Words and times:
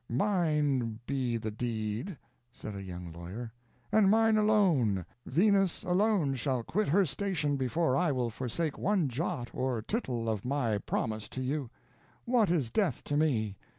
"Mine 0.09 0.99
be 1.05 1.37
the 1.37 1.51
deed," 1.51 2.17
said 2.51 2.73
a 2.75 2.81
young 2.81 3.11
lawyer, 3.13 3.53
"and 3.91 4.09
mine 4.09 4.35
alone; 4.35 5.05
Venus 5.27 5.83
alone 5.83 6.33
shall 6.33 6.63
quit 6.63 6.87
her 6.87 7.05
station 7.05 7.55
before 7.55 7.95
I 7.95 8.11
will 8.11 8.31
forsake 8.31 8.79
one 8.79 9.09
jot 9.09 9.51
or 9.53 9.79
tittle 9.83 10.27
of 10.27 10.43
my 10.43 10.79
promise 10.79 11.29
to 11.29 11.41
you; 11.43 11.69
what 12.25 12.49
is 12.49 12.71
death 12.71 13.03
to 13.03 13.15
me? 13.15 13.57